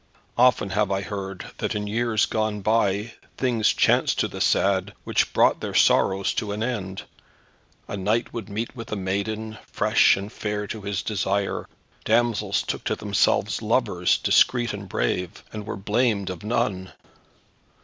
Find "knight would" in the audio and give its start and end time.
7.95-8.49